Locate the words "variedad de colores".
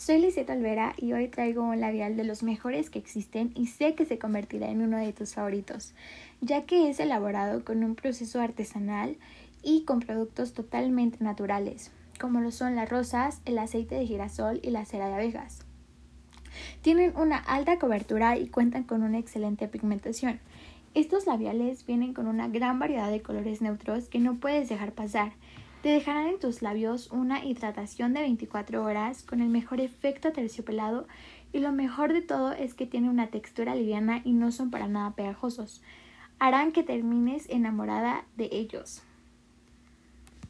22.78-23.60